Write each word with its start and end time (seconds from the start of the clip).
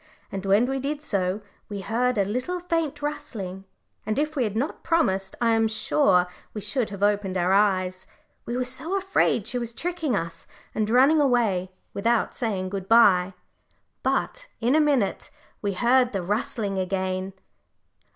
And 0.31 0.47
when 0.47 0.65
we 0.65 0.79
did 0.79 1.03
so 1.03 1.41
we 1.69 1.81
heard 1.81 2.17
a 2.17 2.25
little 2.25 2.59
faint 2.59 3.03
rustling, 3.03 3.65
and 4.03 4.17
if 4.17 4.35
we 4.35 4.45
had 4.45 4.57
not 4.57 4.83
promised 4.83 5.35
I 5.39 5.51
am 5.51 5.67
sure 5.67 6.25
we 6.55 6.61
should 6.61 6.89
have 6.89 7.03
opened 7.03 7.37
our 7.37 7.53
eyes, 7.53 8.07
we 8.47 8.57
were 8.57 8.63
so 8.63 8.97
afraid 8.97 9.45
she 9.45 9.59
was 9.59 9.75
tricking 9.75 10.15
us, 10.15 10.47
and 10.73 10.89
running 10.89 11.21
away 11.21 11.69
without 11.93 12.33
saying 12.33 12.69
good 12.69 12.89
bye. 12.89 13.35
But 14.01 14.47
in 14.59 14.73
a 14.75 14.81
minute 14.81 15.29
we 15.61 15.73
heard 15.73 16.13
the 16.13 16.23
rustling 16.23 16.79
again. 16.79 17.33